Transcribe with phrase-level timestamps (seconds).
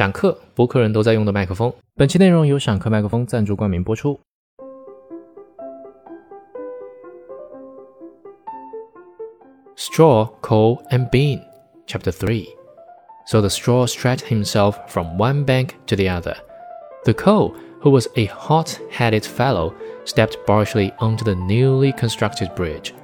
[0.00, 1.70] 闪克，博客人都在用的麦克风。
[1.94, 4.18] 本期内容由闪克麦克风赞助冠名播出。
[9.76, 11.42] Straw, coal, and bean,
[11.86, 12.46] Chapter Three.
[13.26, 16.36] So the straw stretched himself from one bank to the other.
[17.04, 19.74] The coal, who was a hot-headed fellow,
[20.06, 22.94] stepped bashfully onto the newly constructed bridge.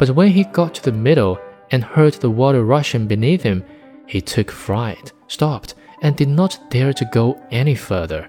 [0.00, 1.38] But when he got to the middle
[1.70, 3.62] and heard the water rushing beneath him,
[4.08, 8.28] he took fright, stopped, and did not dare to go any further.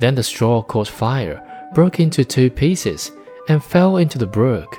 [0.00, 3.12] Then the straw caught fire, broke into two pieces,
[3.48, 4.76] and fell into the brook.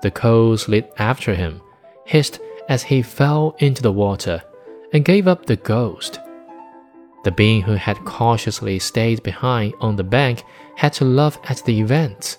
[0.00, 1.60] The coal slid after him,
[2.06, 4.42] hissed as he fell into the water,
[4.92, 6.20] and gave up the ghost.
[7.24, 10.44] The being who had cautiously stayed behind on the bank
[10.76, 12.38] had to laugh at the event.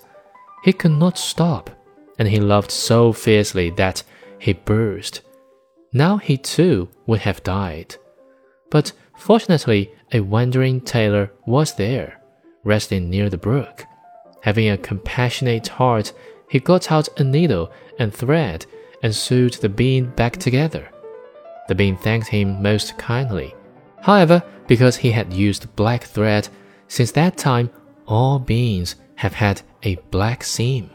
[0.64, 1.70] He could not stop,
[2.17, 4.03] and he laughed so fiercely that
[4.39, 5.22] he burst.
[5.94, 7.95] Now he too would have died.
[8.72, 12.22] But fortunately, a wandering tailor was there,
[12.64, 13.86] resting near the brook.
[14.42, 16.14] Having a compassionate heart,
[16.50, 18.66] he got out a needle and thread
[19.03, 20.90] and sewed the bean back together.
[21.68, 23.56] The bean thanked him most kindly.
[24.02, 26.50] However, because he had used black thread,
[26.88, 27.70] since that time
[28.08, 30.90] all beans have had a black seam.